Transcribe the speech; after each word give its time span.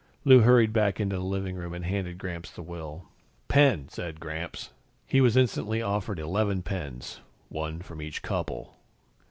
Lou 0.25 0.39
hurried 0.39 0.73
back 0.73 0.99
into 0.99 1.15
the 1.15 1.21
living 1.21 1.55
room 1.55 1.75
and 1.75 1.85
handed 1.85 2.17
Gramps 2.17 2.49
the 2.49 2.63
will. 2.63 3.07
"Pen!" 3.47 3.87
said 3.87 4.19
Gramps. 4.19 4.71
He 5.05 5.21
was 5.21 5.37
instantly 5.37 5.79
offered 5.83 6.17
eleven 6.17 6.63
pens, 6.63 7.19
one 7.49 7.83
from 7.83 8.01
each 8.01 8.23
couple. 8.23 8.77